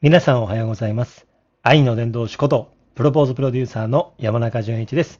[0.00, 1.26] 皆さんおはようございます。
[1.64, 5.18] 愛の伝道師こと、プロポーズプロデューサーの山中淳一です。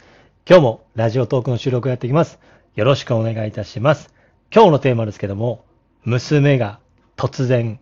[0.48, 2.38] 今日もラジオトークの収録をやっていきます。
[2.76, 4.14] よろしくお願いいたします。
[4.54, 5.64] 今日のテーマですけども、
[6.04, 6.78] 娘が
[7.16, 7.80] 突然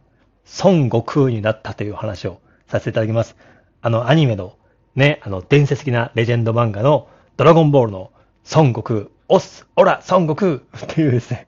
[0.64, 3.36] 孫悟空になったという話をさせていただきます。
[3.82, 4.56] あのアニメの
[4.94, 8.10] ね、あの伝説的なレジェンド漫画のドラゴンボールの
[8.54, 11.46] 孫悟空、おっす、おら、孫悟空っていうですね、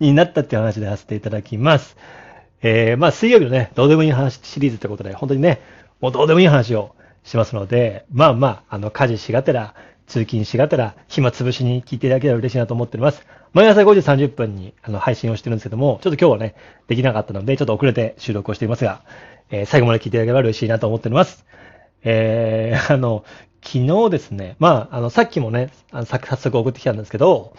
[0.00, 1.96] になったっていう話でさせていただきます。
[2.62, 5.60] えー、まあ水曜日のね、どうでもいい話シリーズってことで、本当にね、
[6.00, 9.74] もうどうでもいい話をしますので、まあまあ、あの、家事しがてら、
[10.06, 13.26] 通勤しがてら、暇つぶしに聞いていただけたら嬉しいなと思っております。
[13.52, 16.54] 毎朝5時30分にあの配信をしてるんですけども、ちょっと今日はね、
[16.86, 19.02] できなかったので、ちょっと遅れて収録をしていますが、
[19.50, 21.44] えー最後まで聞いていただければ嬉しいなと思っております。
[22.04, 23.24] えー、あの、
[23.62, 27.54] 昨日ですね、まあ、あの、さっきもね、あの早速送ってきたんですけど、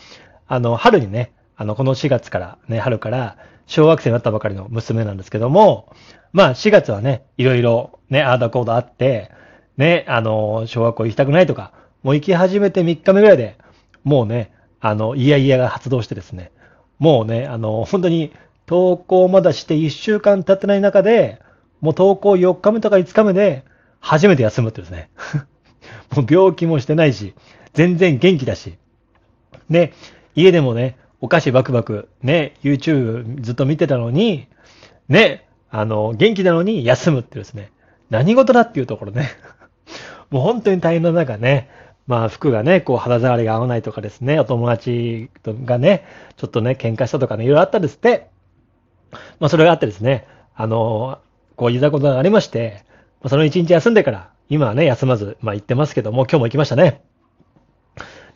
[0.47, 3.37] あの、春にね、あの、この4月から、ね、春から、
[3.69, 5.95] 小学生になったばかりの娘なんですけども、
[6.33, 9.31] まあ、4月はね、いろいろ、ね、ああだこうだあって、
[9.77, 11.71] ね、あの、小学校行きたくないとか、
[12.01, 13.59] もう行き始めて3日目ぐらいで、
[14.03, 16.51] もうね、あの、いやいやが発動してですね、
[16.97, 18.33] もうね、あの、本当に、
[18.67, 21.39] 登校まだして1週間経ってない中で、
[21.79, 23.65] もう登校4日目とか5日目で、
[23.99, 25.11] 初めて休むってですね。
[26.15, 27.35] もう病気もしてないし、
[27.73, 28.77] 全然元気だし。
[29.69, 29.93] で、
[30.35, 34.47] 家でもね、お菓子バクバク、ね、YouTube ずっと見てたのに、
[35.09, 37.71] ね、あの、元気なのに休むってですね。
[38.09, 39.29] 何事だっていうところね。
[40.31, 41.69] もう本当に大変な中ね、
[42.07, 45.29] まあ服がね、こう肌触りが合わないとかですね、お友達
[45.65, 46.05] がね、
[46.37, 48.29] ちょっとね、喧嘩したとかね、いろいろあったんですって。
[49.39, 51.19] まあそれがあってですね、あの、
[51.55, 52.83] こういざことがありまして、
[53.27, 57.01] その一日休んでから、今はね、休まず、まあ行ってますけども、今日も行きましたね。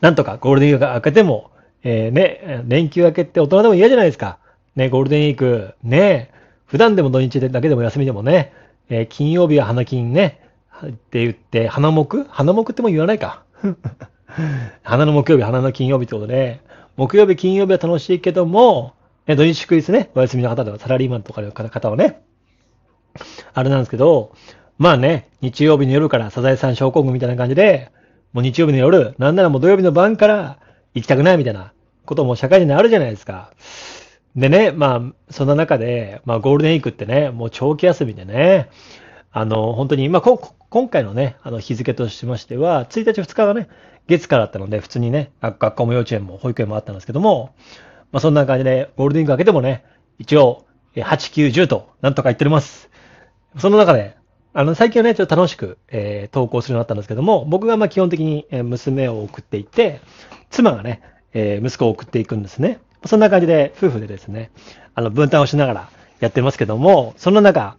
[0.00, 1.50] なんとかゴールデンウィークが明けても、
[1.84, 4.38] えーね、連休明けって大人でも嫌じゃないですか。
[4.74, 6.30] ね、ゴールデンウィーク、ね、
[6.66, 8.52] 普段でも土日だけでも休みでもね、
[8.88, 10.40] えー金曜日は花金ね、
[10.84, 12.24] って言って、花木？
[12.28, 13.42] 花木っても言わないか。
[14.82, 16.60] 花の木曜日、花の金曜日ってことで、
[16.96, 18.94] 木曜日、金曜日は楽しいけども、
[19.26, 22.22] ね、土日祝日ね、お休みの方とかサラリーマンとかの方はね、
[23.52, 24.32] あれなんですけど、
[24.76, 27.90] まあね、日曜日の夜からサザエさん症候群みたいな感じで、
[28.32, 30.58] もう日曜日の夜、なんならもう土曜日の晩から
[30.94, 31.72] 行きたくないみたいな
[32.04, 33.52] ことも社会人であるじゃないですか。
[34.36, 38.68] でね、まあ、そんな中で、まあゴールデンウィークってね、もう長期休みでね、
[39.30, 43.68] あの、本当に、まあ、今回のね、あの日付としましては、1日2日がね、
[44.08, 47.54] 月からだったので、普通にね、学校も幼稚園も保育園もあったんですけども、
[48.12, 49.84] まあ、そんな感じで、ゴールデンウィーク明けてもね、
[50.18, 50.64] 一応、
[50.94, 52.90] 8、9、10と、なんとか言っております。
[53.58, 54.16] その中で、
[54.52, 60.00] あの、最近はね、ちょっと楽しく、えー投稿するようになったんですけども、僕がまあ基本的に娘を送っていって、
[60.50, 61.02] 妻がね、
[61.34, 62.78] えー息子を送っていくんですね。
[63.06, 64.50] そんな感じで、夫婦でですね、
[64.94, 65.88] あの、分担をしながら
[66.20, 67.76] やってますけども、そんな中、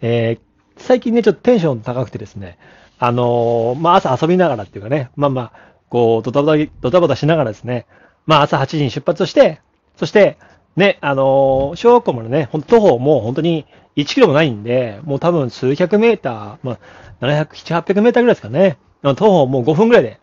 [0.00, 0.48] えー
[0.80, 2.56] 最近ね、ちょっとテンション高くてですね、
[3.00, 5.52] あのーまあ、朝遊びながらっていうかね、まあまあ、
[5.88, 7.86] こう、ドタバタ、ドタバタしながらですね、
[8.26, 9.60] まあ、朝8時に出発して、
[9.96, 10.38] そして、
[10.76, 13.66] ね、あのー小学校までね、ほんと徒歩もう本当に
[13.96, 16.78] 1キロもないんで、もう多分数百メーター、まあ、
[17.20, 18.78] 700、700、800メーターぐらいですかね。
[19.02, 20.20] 徒歩もう5分ぐらいで、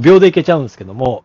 [0.00, 1.24] 秒で行けちゃうんですけども、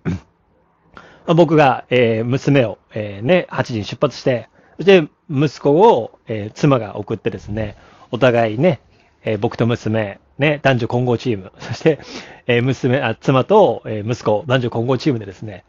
[1.28, 7.78] 僕が、えー娘を、えーね、8時に出発して、そして息子を、えー妻が送ってですね、
[8.12, 8.82] お互いね、
[9.24, 12.00] えー僕と娘、ね、男女混合チーム、 そして、
[12.48, 15.64] えー娘、あ、妻と、えー息子、男女混合チームでですね、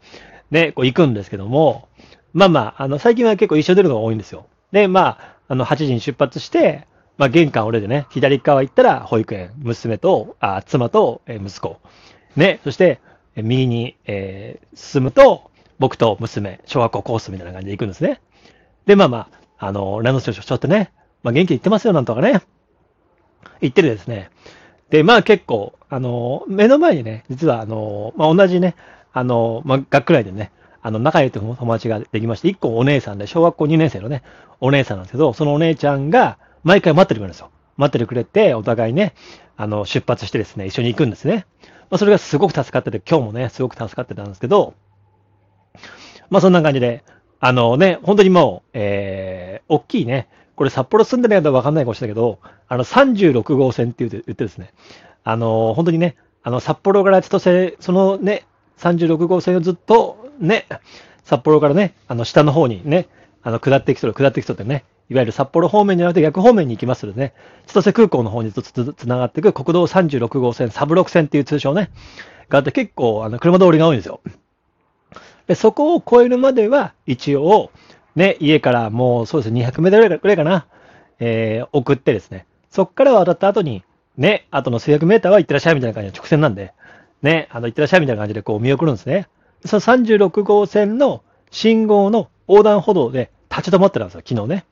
[0.51, 1.87] ね、こう行くんですけども、
[2.33, 4.47] まあまあ、あの、最近は結構一緒に出るのが多いんですよ。
[4.71, 6.85] で、まあ、あの、8時に出発して、
[7.17, 11.77] まあ、玄関俺でね、左側行ったら保育園、娘と、あ、妻と、えー息子。
[12.35, 12.99] ね、そして、
[13.43, 18.21] 右に、えー進むと、僕と娘、小学校コースみたいな感じで行くんですね。
[18.85, 19.17] で、まあま
[19.59, 20.91] あ、あの、ランドセルちょっとね、
[21.23, 22.41] まあ元気に行ってますよ、なんとかね。
[23.61, 24.29] 行ってるですね。
[24.89, 28.75] で、まあ結構、あの、目の前にね、実はあの、まあ同じね、
[29.13, 34.21] あの、まあ学区内でね、あの、仲良い友達ができまして、一個お姉さんで、小学校2年生のね、
[34.59, 37.49] お姉さんなんですけど、そのお姉ちゃんが、毎回待っててくれるんですよ。
[37.77, 39.15] 待っててくれて、お互いね、
[39.57, 41.47] あの、出発してですね、一緒に行くんですね。
[41.89, 44.73] まあそれがすごく助かってて、今日もね、すごく助かってたんですけど、
[46.29, 47.03] まあそんな感じで、
[47.39, 54.73] あのね、本当にもう、えー、大きいね、これ札幌住んでない方はわかんないかもしれないけど、あの36号線って言って言ってですね、
[55.23, 58.45] あの、本当にね、あの札幌から千歳、そのね、
[58.77, 60.65] 36号線をずっとね、
[61.23, 63.07] 札幌からね、あの下の方にね、
[63.43, 67.33] あの下っていく人、下っていく人ってね、いわゆる札幌方面じゃなくて逆方面に行きますのでね、
[67.67, 71.91] 千歳空港の方にずっとつながっていく国道36号線、サブロク線っていう通称ね、
[72.49, 74.21] があって結構あの車通りが多いんですよ。
[75.47, 77.71] で、そこを越えるまでは、一応、
[78.15, 80.65] ね、家からもうそうですね、200メートルぐらいかな、
[81.19, 83.83] えー送ってですね、そっから渡った後に、
[84.17, 86.73] ね、後の制約メーターは行ってらっしゃいみたいな感じで直線なんで、
[87.21, 89.27] ね、あの、行ってらっしゃいみたいな感じでこう見送るんですね。
[89.65, 94.65] その36号線の信号の横断歩道で立ち止まってたんですよ、昨日ね。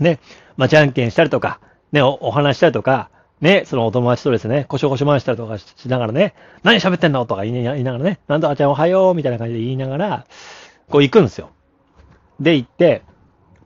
[0.00, 0.20] ね、
[0.56, 1.60] まあ、じゃんけんしたりとか、
[1.92, 7.24] ね、おお話したりとか、ね、そのお友達とですね、こしょこしょ回したりとかしながらね、何喋ってんの？
[7.26, 10.26] とか言いながらね、なんとかちゃんおはようみたいな感じで言いながら、
[10.88, 11.50] こう行くんですよ。
[12.40, 13.02] で、行って、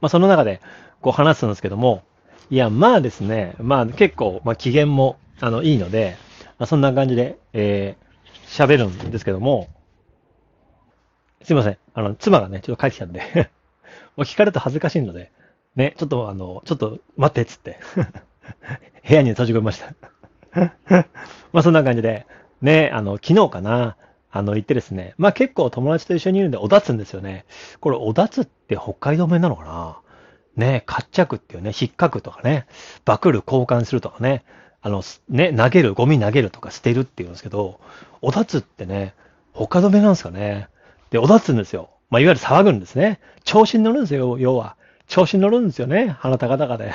[0.01, 0.61] まあ、その中で、
[1.01, 2.03] こう話すんですけども、
[2.51, 6.17] いや、まあですね、まあ結構、まあ機嫌も、あの、いいので、
[6.59, 9.69] まあ、そんな感じで、えー、喋るんですけども、
[11.43, 11.79] すいません。
[11.95, 13.23] あの、妻がね、ちょっと帰ってきたんで
[14.17, 15.33] もう聞かれると恥ずかしいので、
[15.77, 17.79] ね、ちょっとあの、ちょっと待ってっつって
[19.09, 19.95] 部屋に閉じ込めました
[21.53, 22.27] まあそんな感じで、
[22.61, 23.97] ね、あの、昨日かな、
[24.31, 27.45] あの、行ってですね、まあ結構友達と一緒にいるんで、おだつんですよね。
[27.81, 29.99] これ、おだつって北海道弁なのかな
[30.57, 32.67] ね、活着っていうね、引っかくとかね、
[33.05, 34.45] バクル交換するとかね、
[34.83, 37.81] あの、ね、投げる、ゴミ投げるとか捨てるっていうんですけど、
[38.21, 39.15] おだつってね、
[39.55, 40.69] 北海道弁なんですかね。
[41.11, 41.91] で、おだつんですよ。
[42.11, 43.21] まあ、いわゆる騒ぐんですね。
[43.45, 44.77] 調子に乗るんですよ、要は。
[45.06, 46.16] 調子に乗るんですよね。
[46.20, 46.93] 鼻高々で。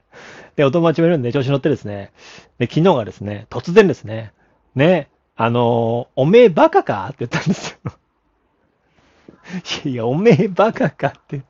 [0.56, 2.12] で、お友達もいるんで、調子に乗ってですね。
[2.58, 4.32] で、昨日がですね、突然ですね、
[4.74, 7.92] ね、あのおめえバカかって言ったんですよ。
[9.84, 11.36] いやいや、おめえバカかって。
[11.36, 11.40] い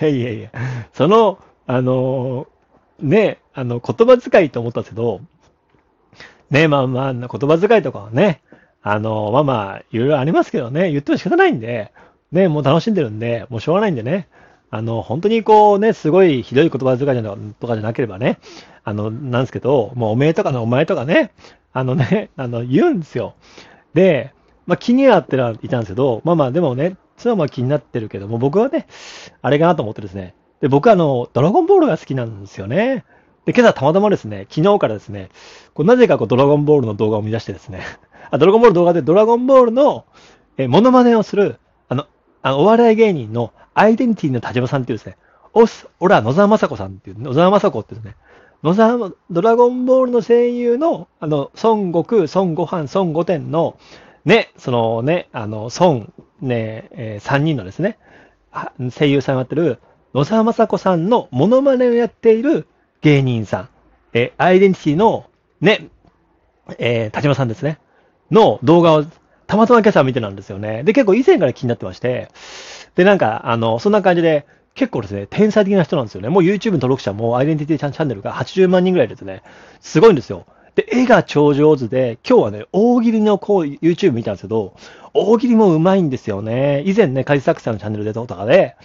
[0.00, 0.50] やいやいや、
[0.92, 2.48] その、あの
[2.98, 5.20] ね、あの、言葉遣いと思ったんですけど、
[6.50, 8.42] ね、まあまあ、言葉遣いとかはね、
[8.82, 11.92] あの、まあまあ、いろいろありますけどね、言っても仕方ないんで、
[12.32, 14.28] ね、もう楽しんでるんで、もうしょうがないんでね、
[14.74, 18.38] あの、本当にこうね、すごいひどい言葉遣いじゃとかじゃなければね、
[18.84, 21.30] あの、なんですけど、もうおめえとかのお前とかね、
[21.74, 23.34] あのね、あの、言うんですよ。
[23.92, 24.32] で、
[24.66, 28.86] まあ気にはってはいたんですけど、まあまあでもね、妻はまあ気になってるけども、僕はね、
[29.42, 33.04] あれかなと思ってですね、で、僕はあの、ドラゴンボールが好きなんですよね。
[33.44, 35.28] で、今朝たまたまですね、昨日からですね、
[35.74, 37.82] こうなぜかこうドラゴンボールの動画を見出してですね、
[38.30, 40.06] あドラゴンボール動画でドラゴンボールの、
[40.56, 41.58] え、モノマネをする、
[42.42, 45.16] あの、お笑い芸人のアイデンティティの田島さんっていうですね、
[45.54, 48.16] おす、おら、野沢雅子さんっていう、野沢雅子ってですね、
[48.62, 53.76] 野沢、ドラゴンボールの声優の、あの、孫悟空、孫悟飯、孫悟天の、
[54.24, 56.06] ね、そのね、あの、孫、
[56.40, 57.98] ね、えー、3人のですね、
[58.96, 59.78] 声優さんがやってる、
[60.14, 62.66] 野沢雅子さんのモノマネをやっている
[63.00, 63.68] 芸人さん、
[64.12, 65.26] えー、アイデンティティの、
[65.60, 65.88] ね、
[66.78, 67.78] えー、田島さんですね。
[68.30, 69.04] の動画を
[69.46, 70.82] たまたま今朝見てたんですよね。
[70.84, 72.28] で、結構以前から気になってまして、
[72.94, 76.28] で、なんか、あの、そんな感じで、結構ですね、天才的な人なんですよね。
[76.28, 79.42] もう YouTube の登録者もアイデンティティチャンネルが80万人ぐらいですね。
[79.80, 80.46] すごいんですよ。
[80.74, 84.74] で、絵が超上手で、今日はね、大喜利のこう YouTube 見たんですけど、
[85.12, 86.82] 大喜利も上手いんですよね。
[86.86, 88.76] 以前ね、カジサクさんのチャンネルでとかで、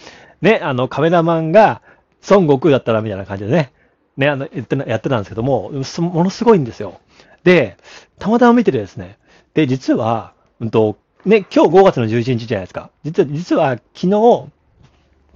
[0.42, 1.80] ね、あの、カメラマンが
[2.28, 3.72] 孫悟空だったらみたいな感じでね、
[4.18, 7.00] ね、あの、言ってやってたんですけども、ものすごいんですよ。
[7.44, 7.78] で、
[8.18, 9.16] たまたま見ててですね、
[9.54, 12.90] で、実は、うんと、ね、今日5月の11日じゃないですか。
[13.04, 14.08] 実は、実は昨日、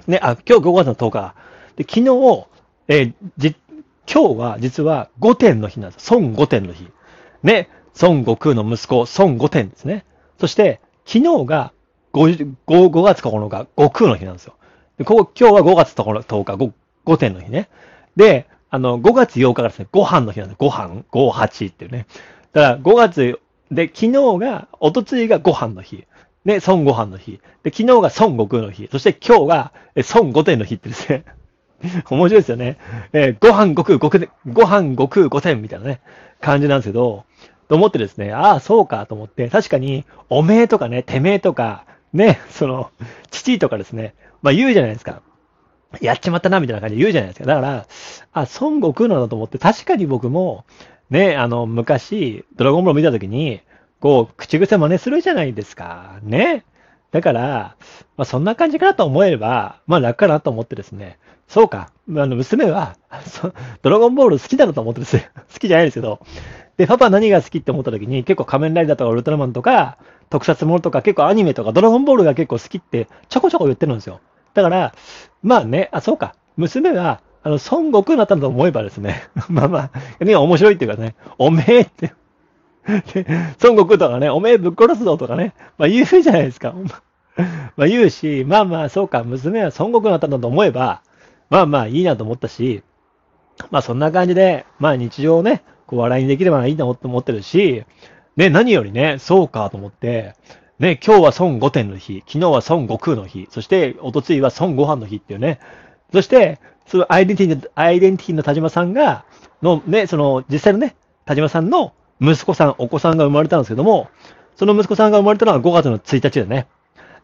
[0.07, 1.35] ね、あ、今日5月の10日。
[1.77, 2.47] で、昨日、
[2.89, 3.57] えー、じ、
[4.13, 6.13] 今日は実は5点の日なんです。
[6.13, 6.89] 孫5点の日。
[7.43, 7.69] ね、
[8.01, 10.05] 孫悟空の息子、孫5点ですね。
[10.39, 11.73] そして、昨日が
[12.13, 14.55] 5, 5, 5月9日、悟空の日なんですよ。
[14.99, 16.73] でこ今日は5月10日、5,
[17.07, 17.69] 5点の日ね。
[18.17, 20.59] で、あの、5月8日がですね、ご飯の日なんです。
[20.59, 22.07] ご飯、58っていうね。
[22.53, 23.41] だから5月
[23.73, 26.05] で、昨日が、おとついがご飯の日。
[26.45, 27.41] ね、孫悟飯の日。
[27.63, 28.89] で、昨日が孫悟空の日。
[28.91, 29.73] そして今日が、
[30.15, 31.25] 孫悟天の日ってですね。
[32.11, 32.77] 面白いですよね。
[33.13, 34.11] えー、ご飯悟空、ご
[34.53, 36.01] ご飯悟空五天みたいなね、
[36.41, 37.25] 感じなんですけど、
[37.69, 42.91] と思ってですね、ああ、そうかと思って、確かに、おめえとかね、てめえとか、ね、その、
[43.31, 45.23] 父とかですね、まあ言うじゃないですか。
[46.01, 47.47] やっちまったな、みたいな感じで言うじゃないですか。
[47.47, 47.87] だから、
[48.33, 50.65] あ、孫悟空なんだと思って、確かに僕も、
[51.13, 53.61] ね、あの、昔、ドラゴンボール見たときに、
[54.01, 56.19] こう、口癖真似するじゃないですか。
[56.23, 56.65] ね。
[57.11, 57.77] だから、
[58.17, 61.19] まあ、そんな感じかなと思えれば、まあ楽かなと思ってですね。
[61.49, 61.93] そうか。
[62.09, 62.97] あの、娘は、
[63.83, 65.19] ドラゴンボール好きだろと思ってです
[65.53, 66.19] 好きじゃないですけど。
[66.79, 69.99] で、パパ何が好きって思った時に、結構仮面ライダーとかウルトラマンとか、
[70.31, 74.21] 特撮ものとか、結構アニメとか、ドラゴンボールが結構好きって、ちょこちょこ言ってるんですよ。
[74.55, 74.95] だから、
[75.43, 76.37] まあね、あ、そうか。
[76.57, 82.15] 娘は、あの、孫悟空になったんだと思えばですね、 まあまあ、ね、面白いっていうかね、おめえって、
[82.87, 86.75] 孫悟空とかね、おめえぶっ殺すぞとかね、まあ言うじゃないですか。
[87.77, 91.03] まあ言うし、まあまあそうか、娘は孫悟空になったんだと思えば、
[91.51, 92.83] まあまあいいなと思ったし、
[93.71, 97.85] まあそんな感じで、まあ日常をね、こう笑いにできればいいなと思ってるし、
[98.37, 100.35] ね、何よりね、そうかと思って、
[100.79, 105.61] ね、今日は孫悟天の日、昨日は孫悟空の日、そして、おとついは孫悟飯の日っていうね、
[106.13, 109.25] そして、そのアイデンティティの、アイデンティティの田島さんが、
[109.63, 114.09] のね、その実際のね、田島さんの息子さん、お子さんが生まれたんですけども、
[114.57, 116.67] その息子さんが生まれたのは5月の1日でね、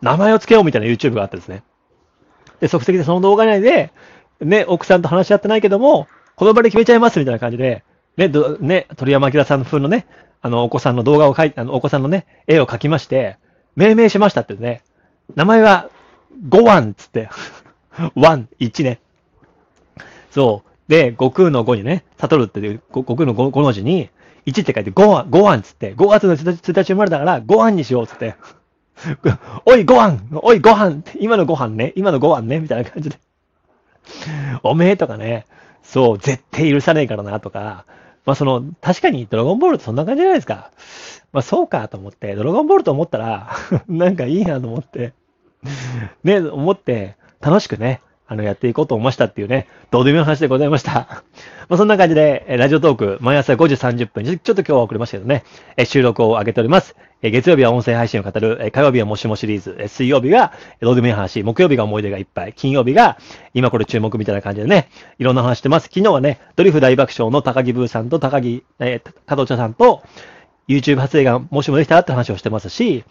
[0.01, 1.63] 名前を付けようみたいな YouTube があってですね。
[2.61, 3.93] で、即席でその動画内で、
[4.41, 7.85] ね、奥さんと話し合ってないけども、この場で決めちゃいますみたいな感じで、
[8.17, 10.07] ね、ね、鳥山明さん風のね、
[10.41, 13.39] あの、お子さんの動画を描いて、あの、お子さんのね、絵を描きまして、
[13.77, 14.83] 命名しましたってね、
[15.35, 15.91] 名前は、
[16.49, 17.29] ゴワンつって、
[18.15, 19.01] ワン、1ね。
[20.31, 20.91] そう。
[20.91, 24.11] で、悟空の5にね、悟るっていう、悟空の 5, 5の字に、
[24.47, 28.37] 1って書いて、ゴワン、ゴワンつって、5月の1日生まれたから、ゴワンにしようつって。
[29.67, 33.19] おい、ご飯おい、ご飯今のご飯ね今のご飯ねみたいな感じで。
[34.63, 35.47] おめえとかね、
[35.83, 37.85] そう、絶対許さねえからなとか、
[38.25, 40.71] まあその、確かにドラゴンボールってそんな感じじゃないですか。
[41.33, 43.51] まあそうかと思って、ドラゴンボールと思ったら
[43.89, 45.13] なんかいいなと思って、
[46.25, 51.25] ね、思って、楽しくね、あの、やっていこうと思いましたっていうね、どうでもいい話でございました。
[51.69, 55.45] まあ、そんな感じで、ラジオトーク、毎朝5時30分、ちょっと今日は遅れましたけどね、
[55.85, 56.95] 収録を上げております。
[57.23, 63.19] 月曜日は音声配信を語る、火曜日はもしもシリーズ、水曜日がどうでもいい話、木曜日が思い出がいっぱい、金曜日が
[63.55, 65.85] 今これ注目みたいな感じでね、いろんな話してます。
[65.85, 70.03] 昨日はね、ドリフ大爆笑の高木ブーさんと高木、えー、加藤茶さんと、
[70.69, 73.05] YouTube 発映がもしもできたらって話をしてますし、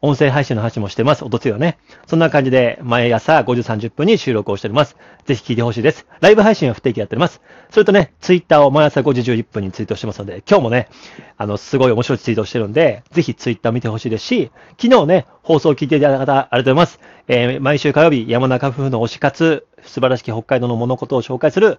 [0.00, 1.24] 音声配信の話もしてます。
[1.24, 1.78] おとつよね。
[2.06, 4.96] そんな感じで、毎朝5時30分に収録をしております。
[5.24, 6.06] ぜひ聞いてほしいです。
[6.20, 7.40] ライブ配信は不定期やっております。
[7.70, 10.88] それとね、ツイッターを毎朝5時11分にツイートしてますので、今日もね、
[11.36, 17.00] あの、すごい面白いツイートをしてるんで、ぜひツイッター見てほしいですし、昨日ね、放送を聞いていただいた方、ありがとうございます。
[17.26, 21.78] えー、毎週火曜日、山中夫婦の推し活、素晴らしき北海道の物事を紹介する、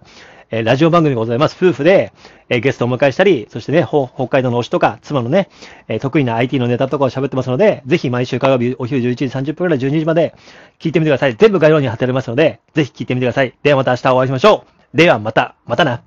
[0.50, 1.56] えー、ラジオ番組でございます。
[1.60, 2.12] 夫婦で、
[2.48, 5.48] えー、ゲストをお迎えしたり、そしてね、北海道の推しとか、妻のね、
[5.88, 10.34] えー、得意な IT のネタとかを喋ってますので、ぜひ毎週火曜日お昼11時30分から12時まで
[10.78, 11.36] 聞いてみてください。
[11.36, 13.54] 全部概要欄に貼ってありますので、ぜひ聞いてみてください。
[13.62, 14.96] ではまた明日お会いしましょう。
[14.96, 16.06] ではまた、またな。